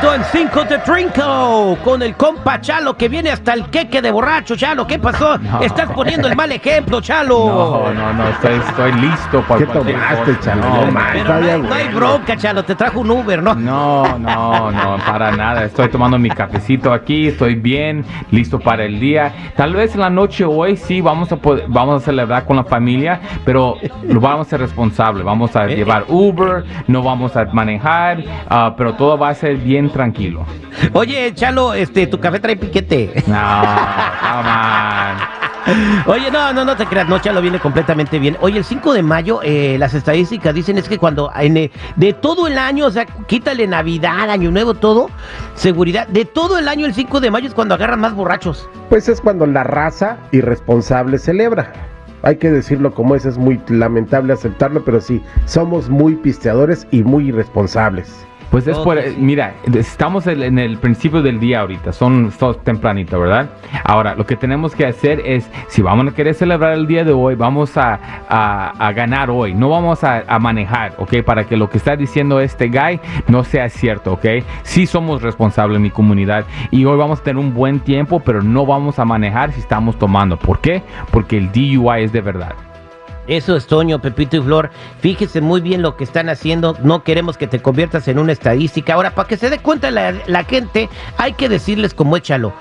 pasadito 0.00 0.14
en 0.14 0.24
5 0.24 0.64
de 0.64 0.78
Trinco. 0.78 1.78
Con 1.84 2.02
el 2.02 2.14
compa 2.14 2.60
Chalo 2.60 2.96
que 2.96 3.08
viene 3.08 3.30
hasta 3.30 3.52
el 3.54 3.64
queque 3.70 4.00
de 4.02 4.10
borracho. 4.10 4.56
Chalo, 4.56 4.86
¿qué 4.86 4.98
pasó? 4.98 5.38
Estás 5.60 5.90
poniendo 5.92 6.28
el 6.28 6.36
mal 6.36 6.50
ejemplo, 6.52 7.00
Chalo. 7.00 7.46
No, 7.46 7.92
no, 7.94 8.12
no, 8.12 8.28
estoy, 8.28 8.54
estoy 8.54 8.92
listo 8.92 9.42
para 9.42 9.60
¿Qué 9.60 9.66
tomaste. 9.66 10.38
Chalo? 10.40 10.62
No, 10.62 10.86
No, 10.86 10.92
man. 10.92 11.04
Pero 11.12 11.40
no, 11.40 11.58
no 11.68 11.74
hay 11.74 11.88
bronca, 11.88 12.36
Chalo. 12.36 12.62
Te 12.64 12.74
trajo 12.74 13.00
un 13.00 13.10
Uber, 13.10 13.42
¿no? 13.42 13.54
No, 13.54 14.18
no, 14.18 14.70
no, 14.70 14.96
para 15.06 15.32
nada. 15.32 15.64
Estoy 15.64 15.88
tomando 15.88 16.18
mi 16.18 16.30
cafecito 16.30 16.92
aquí, 16.92 17.28
estoy 17.28 17.54
bien, 17.54 18.04
listo 18.30 18.58
para 18.58 18.84
el 18.84 19.00
día. 19.00 19.32
Tal 19.56 19.74
vez 19.74 19.94
en 19.94 20.00
la 20.00 20.10
noche 20.10 20.44
hoy 20.44 20.76
sí 20.76 21.00
vamos 21.00 21.32
a 21.32 21.36
poder- 21.36 21.64
vamos 21.68 22.02
a 22.02 22.04
celebrar 22.04 22.44
con 22.44 22.56
la 22.56 22.64
familia, 22.64 23.20
pero 23.44 23.76
lo 24.04 24.20
vamos 24.20 24.46
a 24.46 24.50
ser 24.50 24.60
responsable. 24.60 25.22
Vamos 25.22 25.54
a 25.56 25.66
Eh, 25.66 25.76
llevar 25.76 26.04
Uber, 26.08 26.64
no 26.86 27.02
vamos 27.02 27.36
a 27.36 27.44
manejar, 27.46 28.22
ah, 28.48 28.74
pero 28.76 28.94
todo 28.94 29.18
va 29.18 29.30
a 29.30 29.34
ser 29.34 29.56
bien 29.56 29.87
tranquilo. 29.90 30.44
Oye, 30.92 31.32
Chalo, 31.34 31.74
este, 31.74 32.06
tu 32.06 32.18
café 32.20 32.40
trae 32.40 32.56
piquete. 32.56 33.24
No, 33.26 33.62
come 34.20 34.48
on. 34.48 35.48
Oye, 36.06 36.30
no, 36.30 36.52
no, 36.52 36.64
no 36.64 36.76
te 36.76 36.86
creas, 36.86 37.08
no, 37.08 37.18
Chalo 37.18 37.42
viene 37.42 37.58
completamente 37.58 38.18
bien. 38.18 38.36
Oye, 38.40 38.58
el 38.58 38.64
5 38.64 38.94
de 38.94 39.02
mayo, 39.02 39.40
eh, 39.42 39.76
las 39.78 39.94
estadísticas 39.94 40.54
dicen 40.54 40.78
es 40.78 40.88
que 40.88 40.98
cuando 40.98 41.30
en, 41.36 41.56
eh, 41.56 41.70
de 41.96 42.12
todo 42.14 42.46
el 42.46 42.56
año, 42.56 42.86
o 42.86 42.90
sea, 42.90 43.04
quítale 43.04 43.66
Navidad, 43.66 44.30
Año 44.30 44.50
Nuevo, 44.50 44.74
todo, 44.74 45.10
seguridad, 45.54 46.08
de 46.08 46.24
todo 46.24 46.58
el 46.58 46.68
año 46.68 46.86
el 46.86 46.94
5 46.94 47.20
de 47.20 47.30
mayo 47.30 47.48
es 47.48 47.54
cuando 47.54 47.74
agarran 47.74 48.00
más 48.00 48.14
borrachos. 48.14 48.68
Pues 48.88 49.08
es 49.08 49.20
cuando 49.20 49.46
la 49.46 49.64
raza 49.64 50.16
irresponsable 50.32 51.18
celebra. 51.18 51.72
Hay 52.22 52.36
que 52.36 52.50
decirlo 52.50 52.94
como 52.94 53.14
es, 53.14 53.26
es 53.26 53.38
muy 53.38 53.60
lamentable 53.68 54.32
aceptarlo, 54.32 54.84
pero 54.84 55.00
sí, 55.00 55.22
somos 55.44 55.88
muy 55.88 56.16
pisteadores 56.16 56.86
y 56.90 57.04
muy 57.04 57.28
irresponsables. 57.28 58.26
Pues 58.50 58.66
es 58.66 58.78
por, 58.78 58.98
mira, 59.18 59.54
estamos 59.74 60.26
en 60.26 60.42
en 60.42 60.58
el 60.58 60.78
principio 60.78 61.20
del 61.20 61.38
día 61.38 61.60
ahorita, 61.60 61.92
son, 61.92 62.30
son 62.32 62.56
tempranito, 62.64 63.20
¿verdad? 63.20 63.50
Ahora, 63.84 64.14
lo 64.14 64.24
que 64.24 64.36
tenemos 64.36 64.74
que 64.74 64.86
hacer 64.86 65.20
es, 65.24 65.50
si 65.68 65.82
vamos 65.82 66.06
a 66.08 66.14
querer 66.14 66.34
celebrar 66.34 66.72
el 66.72 66.86
día 66.86 67.04
de 67.04 67.12
hoy, 67.12 67.34
vamos 67.34 67.76
a, 67.76 67.98
a- 68.28 68.70
a 68.78 68.92
ganar 68.92 69.28
hoy, 69.30 69.52
no 69.52 69.68
vamos 69.68 70.02
a, 70.02 70.22
a 70.26 70.38
manejar, 70.38 70.94
¿ok? 70.96 71.22
Para 71.24 71.44
que 71.44 71.56
lo 71.58 71.68
que 71.68 71.76
está 71.76 71.94
diciendo 71.96 72.40
este 72.40 72.68
guy 72.68 72.98
no 73.26 73.44
sea 73.44 73.68
cierto, 73.68 74.14
¿ok? 74.14 74.24
Sí 74.62 74.86
somos 74.86 75.20
responsables 75.20 75.76
en 75.76 75.82
mi 75.82 75.90
comunidad 75.90 76.46
y 76.70 76.84
hoy 76.86 76.96
vamos 76.96 77.20
a 77.20 77.22
tener 77.24 77.36
un 77.44 77.52
buen 77.52 77.80
tiempo, 77.80 78.20
pero 78.20 78.40
no 78.42 78.64
vamos 78.64 78.98
a 78.98 79.04
manejar 79.04 79.52
si 79.52 79.60
estamos 79.60 79.98
tomando. 79.98 80.38
¿Por 80.38 80.60
qué? 80.60 80.82
Porque 81.10 81.36
el 81.36 81.52
DUI 81.52 82.02
es 82.04 82.12
de 82.12 82.20
verdad. 82.22 82.54
Eso 83.28 83.56
es 83.56 83.66
Toño, 83.66 84.00
Pepito 84.00 84.38
y 84.38 84.40
Flor. 84.40 84.70
Fíjese 85.00 85.42
muy 85.42 85.60
bien 85.60 85.82
lo 85.82 85.96
que 85.96 86.04
están 86.04 86.30
haciendo. 86.30 86.76
No 86.82 87.04
queremos 87.04 87.36
que 87.36 87.46
te 87.46 87.60
conviertas 87.60 88.08
en 88.08 88.18
una 88.18 88.32
estadística. 88.32 88.94
Ahora, 88.94 89.14
para 89.14 89.28
que 89.28 89.36
se 89.36 89.50
dé 89.50 89.58
cuenta 89.58 89.90
la, 89.90 90.44
gente, 90.44 90.88
hay 91.18 91.34
que 91.34 91.50
decirles 91.50 91.92
como 91.92 92.16
échalo. 92.16 92.54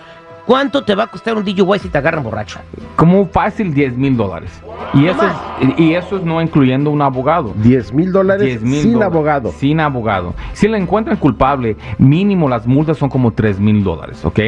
¿Cuánto 0.45 0.83
te 0.83 0.93
va 0.93 1.05
a 1.05 1.07
costar 1.07 1.35
un 1.35 1.45
DUI 1.45 1.79
si 1.79 1.89
te 1.89 1.97
agarran 1.97 2.23
borracho? 2.23 2.59
Como 2.97 3.27
fácil 3.27 3.73
10 3.73 3.97
mil 3.97 4.17
dólares. 4.17 4.51
Y 4.93 5.07
eso, 5.07 5.21
es, 5.25 5.79
y 5.79 5.93
eso 5.93 6.17
es 6.17 6.23
no 6.23 6.41
incluyendo 6.41 6.89
un 6.89 7.01
abogado. 7.01 7.53
10 7.57 7.93
mil 7.93 8.11
dólares 8.11 8.45
10 8.45 8.61
mil 8.63 8.81
sin 8.81 8.93
dólares. 8.93 9.13
abogado. 9.13 9.51
Sin 9.51 9.79
abogado. 9.79 10.33
Si 10.53 10.67
le 10.67 10.77
encuentran 10.77 11.17
culpable, 11.17 11.75
mínimo 11.97 12.47
las 12.47 12.65
multas 12.65 12.97
son 12.97 13.09
como 13.09 13.31
3 13.31 13.59
mil 13.59 13.83
dólares, 13.83 14.23
¿ok? 14.23 14.39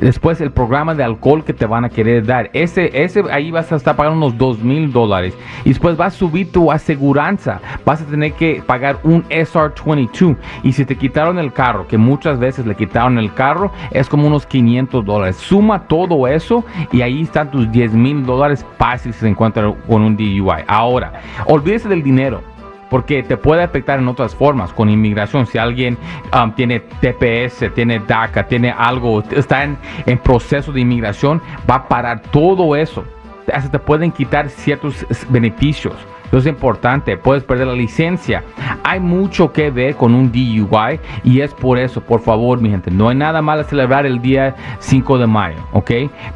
Después 0.00 0.40
el 0.40 0.50
programa 0.50 0.94
de 0.94 1.04
alcohol 1.04 1.44
que 1.44 1.52
te 1.52 1.66
van 1.66 1.84
a 1.84 1.88
querer 1.88 2.24
dar, 2.24 2.50
ese, 2.52 2.90
ese 3.02 3.24
ahí 3.30 3.50
vas 3.50 3.70
a 3.72 3.76
estar 3.76 3.96
pagando 3.96 4.26
unos 4.26 4.38
2 4.38 4.62
mil 4.62 4.92
dólares. 4.92 5.36
Y 5.64 5.70
después 5.70 5.98
va 5.98 6.06
a 6.06 6.10
subir 6.10 6.52
tu 6.52 6.70
aseguranza. 6.70 7.60
Vas 7.84 8.00
a 8.02 8.04
tener 8.04 8.32
que 8.32 8.62
pagar 8.64 8.98
un 9.02 9.24
SR22. 9.24 10.36
Y 10.62 10.72
si 10.72 10.84
te 10.84 10.96
quitaron 10.96 11.38
el 11.38 11.52
carro, 11.52 11.86
que 11.86 11.98
muchas 11.98 12.38
veces 12.38 12.66
le 12.66 12.74
quitaron 12.74 13.18
el 13.18 13.32
carro, 13.34 13.72
es 13.90 14.08
como 14.08 14.26
unos 14.26 14.46
500 14.46 15.04
dólares. 15.04 15.36
Suma 15.36 15.86
todo 15.86 16.26
eso 16.26 16.64
y 16.92 17.02
ahí 17.02 17.22
están 17.22 17.50
tus 17.50 17.70
10 17.70 17.92
mil 17.94 18.24
dólares 18.24 18.64
fácil 18.78 19.12
si 19.12 19.20
se 19.20 19.28
encuentran 19.28 19.74
con 19.86 20.02
un 20.02 20.16
DUI. 20.16 20.64
Ahora, 20.66 21.20
olvídese 21.46 21.88
del 21.88 22.02
dinero 22.02 22.42
porque 22.90 23.22
te 23.22 23.36
puede 23.36 23.62
afectar 23.62 23.98
en 23.98 24.08
otras 24.08 24.34
formas 24.34 24.72
con 24.72 24.88
inmigración. 24.88 25.46
Si 25.46 25.58
alguien 25.58 25.98
um, 26.34 26.52
tiene 26.52 26.80
TPS, 26.80 27.72
tiene 27.74 28.00
DACA, 28.00 28.46
tiene 28.46 28.70
algo, 28.70 29.22
está 29.30 29.64
en, 29.64 29.76
en 30.06 30.18
proceso 30.18 30.72
de 30.72 30.80
inmigración, 30.80 31.40
va 31.68 31.76
a 31.76 31.88
parar 31.88 32.22
todo 32.22 32.76
eso. 32.76 33.04
Hasta 33.52 33.70
te 33.70 33.78
pueden 33.78 34.10
quitar 34.10 34.48
ciertos 34.48 35.06
beneficios. 35.28 35.94
Eso 36.28 36.38
es 36.38 36.46
importante, 36.46 37.16
puedes 37.16 37.42
perder 37.42 37.68
la 37.68 37.72
licencia. 37.72 38.44
Hay 38.84 39.00
mucho 39.00 39.50
que 39.50 39.70
ver 39.70 39.94
con 39.94 40.14
un 40.14 40.30
DUI 40.30 41.00
y 41.24 41.40
es 41.40 41.54
por 41.54 41.78
eso, 41.78 42.02
por 42.02 42.20
favor, 42.20 42.60
mi 42.60 42.68
gente, 42.68 42.90
no 42.90 43.08
hay 43.08 43.16
nada 43.16 43.40
malo 43.40 43.64
celebrar 43.64 44.04
el 44.04 44.20
día 44.20 44.54
5 44.78 45.16
de 45.18 45.26
mayo, 45.26 45.58
¿ok? 45.72 45.90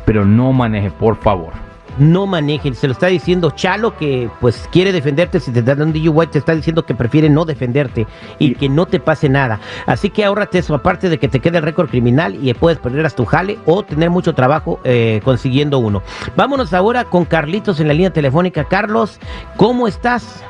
Pero 0.06 0.24
no 0.24 0.50
maneje, 0.52 0.90
por 0.90 1.16
favor. 1.16 1.71
No 1.98 2.26
manejen, 2.26 2.74
se 2.74 2.86
lo 2.86 2.92
está 2.92 3.08
diciendo 3.08 3.50
Chalo 3.50 3.96
que 3.96 4.30
pues 4.40 4.68
quiere 4.72 4.92
defenderte 4.92 5.40
si 5.40 5.52
te 5.52 5.62
dan 5.62 5.82
un 5.82 5.92
DUI, 5.92 6.26
te 6.28 6.38
está 6.38 6.54
diciendo 6.54 6.84
que 6.84 6.94
prefiere 6.94 7.28
no 7.28 7.44
defenderte 7.44 8.06
y, 8.38 8.52
Y- 8.52 8.54
que 8.54 8.68
no 8.68 8.86
te 8.86 8.98
pase 8.98 9.28
nada. 9.28 9.60
Así 9.86 10.08
que 10.10 10.24
ahórrate 10.24 10.58
eso, 10.58 10.74
aparte 10.74 11.08
de 11.08 11.18
que 11.18 11.28
te 11.28 11.40
quede 11.40 11.58
el 11.58 11.64
récord 11.64 11.88
criminal 11.90 12.36
y 12.42 12.52
puedes 12.54 12.78
perder 12.78 13.04
hasta 13.06 13.16
tu 13.18 13.24
jale 13.26 13.58
o 13.66 13.82
tener 13.82 14.08
mucho 14.10 14.34
trabajo 14.34 14.80
eh, 14.84 15.20
consiguiendo 15.24 15.78
uno. 15.78 16.02
Vámonos 16.36 16.72
ahora 16.72 17.04
con 17.04 17.24
Carlitos 17.26 17.78
en 17.80 17.88
la 17.88 17.94
línea 17.94 18.10
telefónica. 18.12 18.64
Carlos, 18.64 19.20
¿cómo 19.56 19.86
estás? 19.86 20.42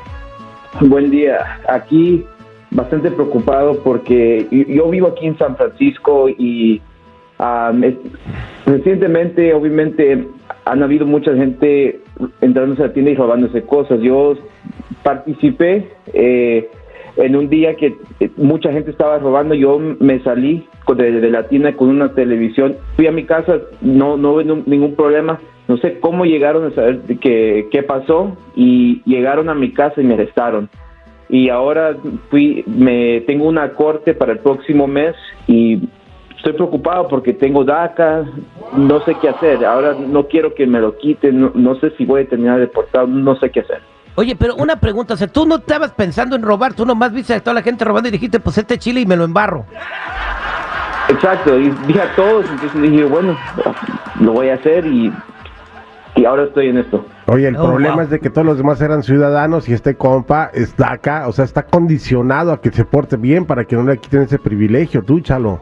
Buen 0.79 1.11
día. 1.11 1.59
Aquí 1.67 2.25
bastante 2.71 3.11
preocupado 3.11 3.79
porque 3.83 4.47
yo- 4.49 4.89
vivo 4.89 5.07
aquí 5.09 5.27
en 5.27 5.37
San 5.37 5.55
Francisco 5.57 6.29
y 6.29 6.81
ah, 7.37 7.71
me- 7.73 7.97
recientemente, 8.65 9.53
obviamente, 9.53 10.27
han 10.65 10.83
habido 10.83 11.05
mucha 11.05 11.35
gente 11.35 11.99
entrándose 12.41 12.83
a 12.83 12.87
la 12.87 12.93
tienda 12.93 13.11
y 13.11 13.15
robándose 13.15 13.63
cosas. 13.63 13.99
Yo 14.01 14.35
participé 15.03 15.89
eh, 16.13 16.69
en 17.17 17.35
un 17.35 17.49
día 17.49 17.75
que 17.75 17.95
eh, 18.19 18.29
mucha 18.37 18.71
gente 18.71 18.91
estaba 18.91 19.19
robando. 19.19 19.55
Yo 19.55 19.77
me 19.77 20.19
salí 20.23 20.67
de, 20.95 21.11
de 21.19 21.29
la 21.29 21.47
tienda 21.47 21.73
con 21.73 21.89
una 21.89 22.13
televisión. 22.13 22.75
Fui 22.95 23.07
a 23.07 23.11
mi 23.11 23.25
casa, 23.25 23.59
no, 23.81 24.17
no 24.17 24.33
hubo 24.33 24.43
ningún 24.43 24.95
problema. 24.95 25.39
No 25.67 25.77
sé 25.77 25.99
cómo 25.99 26.25
llegaron 26.25 26.65
a 26.65 26.75
saber 26.75 27.01
qué, 27.21 27.67
qué 27.71 27.83
pasó 27.83 28.35
y 28.55 29.01
llegaron 29.05 29.49
a 29.49 29.55
mi 29.55 29.71
casa 29.71 30.01
y 30.01 30.03
me 30.03 30.15
arrestaron. 30.15 30.69
Y 31.29 31.49
ahora 31.49 31.95
fui, 32.29 32.63
me 32.67 33.21
tengo 33.21 33.47
una 33.47 33.73
corte 33.73 34.13
para 34.13 34.33
el 34.33 34.39
próximo 34.39 34.87
mes 34.87 35.15
y 35.47 35.87
estoy 36.35 36.53
preocupado 36.53 37.07
porque 37.07 37.31
tengo 37.33 37.63
DACA, 37.63 38.25
no 38.77 38.99
sé 39.05 39.15
qué 39.21 39.29
hacer. 39.29 39.65
Ahora 39.65 39.93
no 39.93 40.27
quiero 40.27 40.53
que 40.55 40.65
me 40.67 40.79
lo 40.79 40.97
quiten, 40.97 41.39
no, 41.41 41.51
no 41.55 41.75
sé 41.79 41.91
si 41.97 42.05
voy 42.05 42.23
a 42.23 42.27
terminar 42.29 42.59
deportado, 42.59 43.07
no 43.07 43.35
sé 43.37 43.49
qué 43.51 43.61
hacer. 43.61 43.81
Oye, 44.15 44.35
pero 44.35 44.55
una 44.55 44.75
pregunta, 44.79 45.15
o 45.15 45.17
sea, 45.17 45.27
tú 45.27 45.45
no 45.47 45.55
estabas 45.55 45.91
pensando 45.91 46.35
en 46.35 46.43
robar, 46.43 46.73
tú 46.73 46.85
nomás 46.85 47.11
viste 47.13 47.33
a 47.33 47.39
toda 47.39 47.55
la 47.55 47.61
gente 47.63 47.83
robando 47.83 48.09
y 48.09 48.11
dijiste, 48.11 48.39
pues 48.39 48.57
este 48.59 48.77
chile 48.77 49.01
y 49.01 49.05
me 49.07 49.15
lo 49.15 49.23
embarro. 49.23 49.65
Exacto, 51.09 51.59
y 51.59 51.69
dije 51.87 52.01
a 52.01 52.15
todos, 52.15 52.45
entonces 52.49 52.81
dije, 52.81 53.03
bueno, 53.03 53.37
lo 54.19 54.31
voy 54.31 54.49
a 54.49 54.53
hacer 54.53 54.85
y, 54.85 55.11
y 56.15 56.25
ahora 56.25 56.43
estoy 56.43 56.69
en 56.69 56.77
esto. 56.77 57.05
Oye, 57.25 57.47
el 57.47 57.55
Oh, 57.57 57.65
problema 57.67 57.95
wow. 57.95 58.03
es 58.03 58.09
de 58.09 58.19
que 58.19 58.29
todos 58.29 58.45
los 58.45 58.57
demás 58.57 58.79
eran 58.81 59.03
ciudadanos 59.03 59.67
y 59.67 59.73
este 59.73 59.95
compa 59.95 60.49
está 60.53 60.93
acá, 60.93 61.27
o 61.27 61.31
sea, 61.33 61.43
está 61.45 61.63
condicionado 61.65 62.53
a 62.53 62.61
que 62.61 62.71
se 62.71 62.85
porte 62.85 63.17
bien 63.17 63.45
para 63.45 63.65
que 63.65 63.75
no 63.75 63.83
le 63.83 63.97
quiten 63.97 64.21
ese 64.21 64.39
privilegio, 64.39 65.03
tú, 65.03 65.19
chalo. 65.19 65.59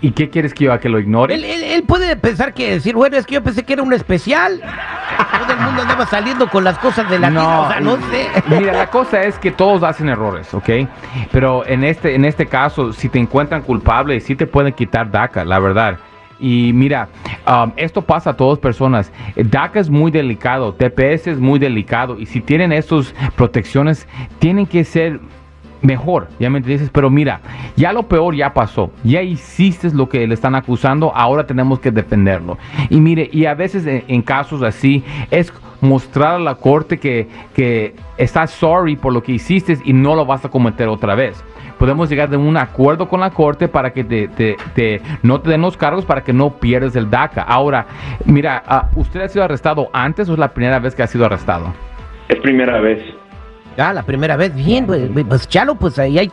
¿Y 0.00 0.12
qué 0.12 0.30
quieres 0.30 0.54
que 0.54 0.64
yo 0.66 0.72
haga? 0.72 0.80
¿Que 0.80 0.88
lo 0.88 1.00
ignore? 1.00 1.34
Él, 1.34 1.44
él- 1.44 1.63
él 1.74 1.82
puede 1.84 2.16
pensar 2.16 2.54
que 2.54 2.72
decir, 2.72 2.94
bueno, 2.94 3.16
es 3.16 3.26
que 3.26 3.34
yo 3.34 3.42
pensé 3.42 3.64
que 3.64 3.72
era 3.72 3.82
un 3.82 3.92
especial. 3.92 4.60
Todo 4.60 5.52
el 5.52 5.60
mundo 5.60 5.82
andaba 5.82 6.06
saliendo 6.06 6.48
con 6.48 6.64
las 6.64 6.78
cosas 6.78 7.08
de 7.10 7.18
la 7.18 7.28
tienda, 7.28 7.60
o 7.60 7.68
sea, 7.68 7.80
no 7.80 7.96
sé. 8.10 8.28
Mira, 8.48 8.72
la 8.72 8.90
cosa 8.90 9.22
es 9.22 9.38
que 9.38 9.50
todos 9.50 9.82
hacen 9.82 10.08
errores, 10.08 10.52
¿ok? 10.54 10.70
Pero 11.32 11.66
en 11.66 11.84
este, 11.84 12.14
en 12.14 12.24
este 12.24 12.46
caso, 12.46 12.92
si 12.92 13.08
te 13.08 13.18
encuentran 13.18 13.62
culpable, 13.62 14.20
sí 14.20 14.36
te 14.36 14.46
pueden 14.46 14.72
quitar 14.72 15.10
DACA, 15.10 15.44
la 15.44 15.58
verdad. 15.58 15.98
Y 16.38 16.72
mira, 16.72 17.08
um, 17.46 17.72
esto 17.76 18.02
pasa 18.02 18.30
a 18.30 18.36
todas 18.36 18.58
personas. 18.58 19.12
DACA 19.36 19.80
es 19.80 19.90
muy 19.90 20.10
delicado, 20.10 20.74
TPS 20.74 21.28
es 21.28 21.38
muy 21.38 21.58
delicado. 21.58 22.18
Y 22.18 22.26
si 22.26 22.40
tienen 22.40 22.72
estas 22.72 23.14
protecciones, 23.36 24.06
tienen 24.38 24.66
que 24.66 24.84
ser 24.84 25.20
mejor, 25.84 26.28
ya 26.40 26.50
me 26.50 26.58
entiendes, 26.58 26.90
pero 26.90 27.10
mira, 27.10 27.40
ya 27.76 27.92
lo 27.92 28.04
peor 28.08 28.34
ya 28.34 28.52
pasó, 28.52 28.90
ya 29.04 29.22
hiciste 29.22 29.90
lo 29.94 30.08
que 30.08 30.26
le 30.26 30.34
están 30.34 30.54
acusando, 30.54 31.12
ahora 31.14 31.46
tenemos 31.46 31.78
que 31.78 31.90
defenderlo. 31.92 32.58
Y 32.90 32.98
mire, 33.00 33.28
y 33.32 33.44
a 33.46 33.54
veces 33.54 33.86
en, 33.86 34.22
casos 34.22 34.62
así 34.62 35.04
es 35.30 35.52
mostrar 35.82 36.36
a 36.36 36.38
la 36.38 36.54
corte 36.54 36.98
que, 36.98 37.28
que 37.54 37.94
estás 38.16 38.50
sorry 38.50 38.96
por 38.96 39.12
lo 39.12 39.22
que 39.22 39.32
hiciste 39.32 39.76
y 39.84 39.92
no 39.92 40.14
lo 40.16 40.24
vas 40.24 40.44
a 40.44 40.48
cometer 40.48 40.88
otra 40.88 41.14
vez. 41.14 41.44
Podemos 41.78 42.08
llegar 42.08 42.30
de 42.30 42.36
un 42.38 42.56
acuerdo 42.56 43.08
con 43.08 43.20
la 43.20 43.30
corte 43.30 43.68
para 43.68 43.92
que 43.92 44.04
te- 44.04 44.28
te- 44.74 45.02
no 45.22 45.40
te 45.40 45.50
den 45.50 45.60
los 45.60 45.76
cargos 45.76 46.04
para 46.06 46.22
que 46.22 46.32
no 46.32 46.50
pierdas 46.54 46.96
el 46.96 47.10
DACA. 47.10 47.42
Ahora, 47.42 47.86
mira, 48.24 48.62
ah, 48.66 48.88
¿usted 48.94 49.20
ha 49.20 49.28
sido 49.28 49.44
arrestado 49.44 49.90
antes 49.92 50.28
o 50.30 50.32
es 50.32 50.38
la 50.38 50.54
primera 50.54 50.78
vez 50.78 50.94
que 50.94 51.02
ha 51.02 51.06
sido 51.06 51.26
arrestado? 51.26 51.74
Es 52.28 52.38
primera 52.40 52.80
vez. 52.80 53.02
Ah, 53.78 53.92
la 53.92 54.02
primera 54.02 54.36
vez, 54.36 54.54
bien, 54.54 54.86
pues, 54.86 55.10
pues 55.28 55.48
Chalo, 55.48 55.74
pues 55.74 55.98
ahí 55.98 56.18
hay, 56.18 56.30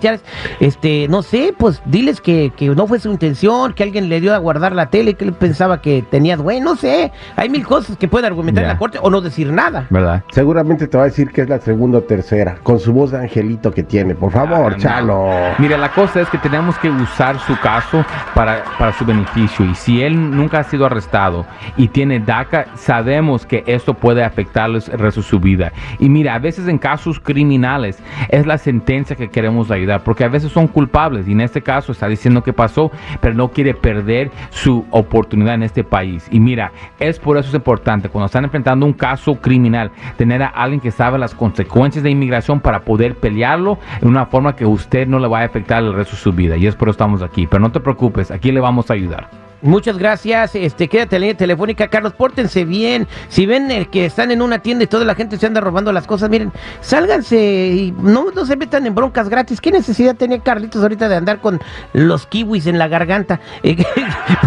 este, 0.59 1.07
no 1.09 1.21
sé, 1.21 1.53
pues 1.57 1.81
diles 1.85 2.21
que, 2.21 2.51
que, 2.55 2.69
no 2.69 2.87
fue 2.87 2.99
su 2.99 3.11
intención, 3.11 3.73
que 3.73 3.83
alguien 3.83 4.09
le 4.09 4.21
dio 4.21 4.33
a 4.33 4.37
guardar 4.37 4.73
la 4.73 4.89
tele, 4.89 5.13
que 5.15 5.25
él 5.25 5.33
pensaba 5.33 5.81
que 5.81 6.03
tenía 6.09 6.37
dueño, 6.37 6.63
no 6.63 6.75
sé, 6.75 7.11
hay 7.35 7.49
mil 7.49 7.65
cosas 7.65 7.97
que 7.97 8.07
puede 8.07 8.27
argumentar 8.27 8.63
en 8.63 8.69
la 8.69 8.77
corte 8.77 8.99
o 9.01 9.09
no 9.09 9.21
decir 9.21 9.51
nada. 9.51 9.87
¿Verdad? 9.89 10.23
Seguramente 10.31 10.87
te 10.87 10.97
va 10.97 11.03
a 11.03 11.07
decir 11.07 11.31
que 11.31 11.41
es 11.41 11.49
la 11.49 11.59
segunda 11.59 11.99
o 11.99 12.01
tercera, 12.01 12.57
con 12.63 12.79
su 12.79 12.93
voz 12.93 13.11
de 13.11 13.19
angelito 13.19 13.71
que 13.71 13.83
tiene, 13.83 14.15
por 14.15 14.31
favor, 14.31 14.73
ah, 14.75 14.77
Chalo. 14.77 15.29
Mira, 15.57 15.77
la 15.77 15.91
cosa 15.91 16.21
es 16.21 16.29
que 16.29 16.37
tenemos 16.37 16.77
que 16.77 16.89
usar 16.89 17.39
su 17.39 17.57
caso 17.59 18.05
para, 18.33 18.63
para 18.77 18.93
su 18.93 19.05
beneficio, 19.05 19.65
y 19.65 19.75
si 19.75 20.01
él 20.01 20.35
nunca 20.35 20.59
ha 20.59 20.63
sido 20.63 20.85
arrestado 20.85 21.45
y 21.77 21.87
tiene 21.87 22.19
DACA, 22.19 22.67
sabemos 22.75 23.45
que 23.45 23.63
esto 23.67 23.93
puede 23.93 24.23
afectarle 24.23 24.79
el 24.91 24.99
resto 24.99 25.21
de 25.21 25.27
su 25.27 25.39
vida. 25.39 25.71
Y 25.99 26.09
mira, 26.09 26.35
a 26.35 26.39
veces 26.39 26.67
en 26.67 26.77
casos 26.77 27.19
criminales 27.31 27.97
es 28.29 28.45
la 28.45 28.57
sentencia 28.57 29.15
que 29.15 29.29
queremos 29.29 29.71
ayudar, 29.71 30.03
porque 30.03 30.23
a 30.23 30.27
veces 30.27 30.51
son 30.51 30.67
culpables 30.67 31.27
y 31.27 31.31
en 31.31 31.41
este 31.41 31.61
caso 31.61 31.91
está 31.91 32.07
diciendo 32.07 32.43
que 32.43 32.53
pasó, 32.53 32.91
pero 33.21 33.33
no 33.33 33.49
quiere 33.49 33.73
perder 33.73 34.29
su 34.49 34.85
oportunidad 34.91 35.55
en 35.55 35.63
este 35.63 35.83
país. 35.83 36.27
Y 36.31 36.39
mira, 36.39 36.71
es 36.99 37.19
por 37.19 37.37
eso 37.37 37.49
es 37.49 37.55
importante 37.55 38.09
cuando 38.09 38.25
están 38.25 38.43
enfrentando 38.43 38.85
un 38.85 38.93
caso 38.93 39.35
criminal, 39.35 39.91
tener 40.17 40.43
a 40.43 40.47
alguien 40.47 40.81
que 40.81 40.91
sabe 40.91 41.17
las 41.17 41.33
consecuencias 41.33 42.03
de 42.03 42.09
inmigración 42.09 42.59
para 42.59 42.81
poder 42.81 43.15
pelearlo 43.15 43.79
en 44.01 44.09
una 44.09 44.25
forma 44.25 44.55
que 44.55 44.65
usted 44.65 45.07
no 45.07 45.19
le 45.19 45.27
va 45.27 45.39
a 45.39 45.45
afectar 45.45 45.83
el 45.83 45.93
resto 45.93 46.15
de 46.15 46.21
su 46.21 46.33
vida. 46.33 46.57
Y 46.57 46.67
es 46.67 46.75
por 46.75 46.89
eso 46.89 46.91
estamos 46.91 47.21
aquí. 47.21 47.47
Pero 47.47 47.61
no 47.61 47.71
te 47.71 47.79
preocupes, 47.79 48.31
aquí 48.31 48.51
le 48.51 48.59
vamos 48.59 48.89
a 48.89 48.93
ayudar. 48.93 49.50
Muchas 49.61 49.97
gracias. 49.99 50.55
Este, 50.55 50.87
quédate 50.87 51.17
en 51.17 51.21
línea 51.21 51.37
telefónica, 51.37 51.87
Carlos. 51.87 52.13
Pórtense 52.13 52.65
bien. 52.65 53.07
Si 53.27 53.45
ven 53.45 53.69
el 53.69 53.89
que 53.89 54.05
están 54.05 54.31
en 54.31 54.41
una 54.41 54.59
tienda 54.59 54.85
y 54.85 54.87
toda 54.87 55.05
la 55.05 55.13
gente 55.13 55.37
se 55.37 55.45
anda 55.45 55.61
robando 55.61 55.91
las 55.91 56.07
cosas, 56.07 56.31
miren, 56.31 56.51
sálganse 56.79 57.37
y 57.37 57.91
no, 57.91 58.31
no 58.31 58.45
se 58.45 58.55
metan 58.55 58.87
en 58.87 58.95
broncas 58.95 59.29
gratis. 59.29 59.61
¿Qué 59.61 59.71
necesidad 59.71 60.15
tenía 60.15 60.39
Carlitos 60.39 60.81
ahorita 60.81 61.07
de 61.07 61.15
andar 61.15 61.41
con 61.41 61.59
los 61.93 62.25
kiwis 62.25 62.65
en 62.65 62.79
la 62.79 62.87
garganta? 62.87 63.39
Eh, 63.63 63.77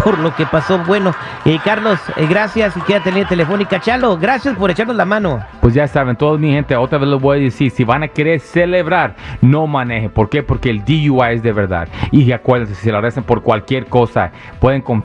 por 0.03 0.19
lo 0.19 0.35
que 0.35 0.45
pasó. 0.45 0.77
Bueno, 0.79 1.15
eh, 1.45 1.57
Carlos, 1.63 1.99
eh, 2.17 2.27
gracias 2.29 2.75
y 2.75 2.81
quédate 2.81 3.09
en 3.09 3.15
línea 3.15 3.29
telefónica. 3.29 3.79
Chalo, 3.79 4.17
gracias 4.17 4.55
por 4.57 4.69
echarnos 4.69 4.95
la 4.95 5.05
mano. 5.05 5.43
Pues 5.61 5.73
ya 5.73 5.87
saben, 5.87 6.15
todos 6.15 6.39
mi 6.39 6.51
gente, 6.51 6.75
otra 6.75 6.97
vez 6.97 7.09
les 7.09 7.21
voy 7.21 7.39
a 7.39 7.41
decir, 7.41 7.71
si 7.71 7.83
van 7.83 8.03
a 8.03 8.07
querer 8.09 8.39
celebrar, 8.39 9.15
no 9.41 9.67
manejen. 9.67 10.11
¿Por 10.11 10.29
qué? 10.29 10.43
Porque 10.43 10.69
el 10.69 10.83
DUI 10.83 11.33
es 11.35 11.43
de 11.43 11.53
verdad. 11.53 11.87
Y 12.11 12.31
acuérdense, 12.31 12.75
si 12.75 12.91
lo 12.91 12.97
arrestan 12.97 13.23
por 13.23 13.41
cualquier 13.41 13.87
cosa, 13.87 14.31
pueden 14.59 14.81
confiar 14.81 15.04